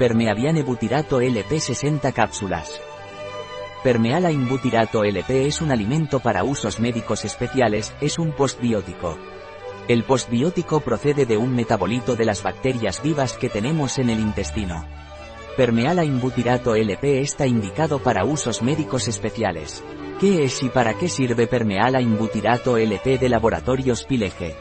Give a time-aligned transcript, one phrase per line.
[0.00, 2.80] Permeaviane butirato LP 60 cápsulas.
[3.84, 9.18] Permeala butirato LP es un alimento para usos médicos especiales, es un postbiótico.
[9.88, 14.86] El postbiótico procede de un metabolito de las bacterias vivas que tenemos en el intestino.
[15.58, 19.84] Permeala butirato LP está indicado para usos médicos especiales.
[20.18, 24.56] ¿Qué es y para qué sirve Permeala butirato LP de Laboratorios Pileje?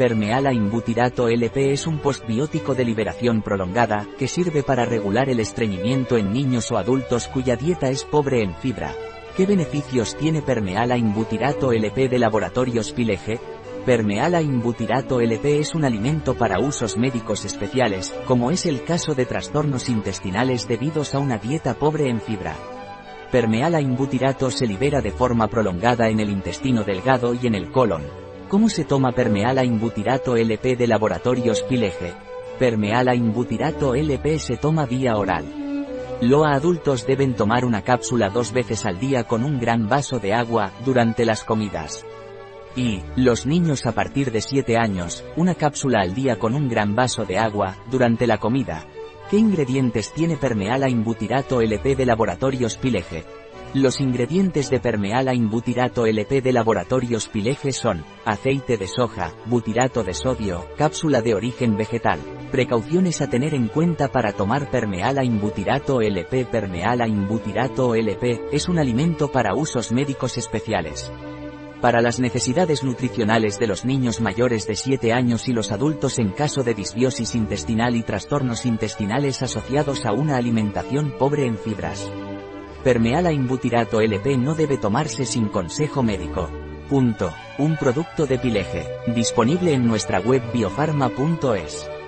[0.00, 6.16] Permeala imbutirato LP es un postbiótico de liberación prolongada, que sirve para regular el estreñimiento
[6.16, 8.94] en niños o adultos cuya dieta es pobre en fibra.
[9.36, 13.40] ¿Qué beneficios tiene Permeala imbutirato LP de Laboratorios Pileje?
[13.84, 19.26] Permeala imbutirato LP es un alimento para usos médicos especiales, como es el caso de
[19.26, 22.56] trastornos intestinales debidos a una dieta pobre en fibra.
[23.30, 28.29] Permeala imbutirato se libera de forma prolongada en el intestino delgado y en el colon,
[28.50, 32.14] ¿Cómo se toma permeala imbutirato LP de laboratorios Pileje?
[32.58, 35.86] Permeala imbutirato LP se toma vía oral.
[36.20, 40.34] Los adultos deben tomar una cápsula dos veces al día con un gran vaso de
[40.34, 42.04] agua, durante las comidas.
[42.74, 46.96] Y, los niños a partir de 7 años, una cápsula al día con un gran
[46.96, 48.84] vaso de agua, durante la comida.
[49.30, 53.24] ¿Qué ingredientes tiene permeala imbutirato LP de laboratorios Pileje?
[53.72, 60.12] Los ingredientes de permeala butirato LP de laboratorios Pileje son, aceite de soja, butirato de
[60.12, 62.18] sodio, cápsula de origen vegetal.
[62.50, 68.80] Precauciones a tener en cuenta para tomar permeala butirato LP Permeala butirato LP es un
[68.80, 71.12] alimento para usos médicos especiales.
[71.80, 76.30] Para las necesidades nutricionales de los niños mayores de 7 años y los adultos en
[76.30, 82.10] caso de disbiosis intestinal y trastornos intestinales asociados a una alimentación pobre en fibras.
[82.82, 86.48] Permeala imbutirato LP no debe tomarse sin consejo médico.
[86.88, 87.30] Punto.
[87.58, 91.99] Un producto de Pileje, disponible en nuestra web biofarma.es.